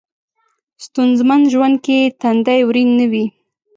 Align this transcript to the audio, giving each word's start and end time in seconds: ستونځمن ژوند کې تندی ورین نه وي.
ستونځمن 0.85 1.41
ژوند 1.53 1.75
کې 1.85 1.99
تندی 2.21 2.61
ورین 2.65 2.89
نه 2.99 3.05
وي. 3.11 3.25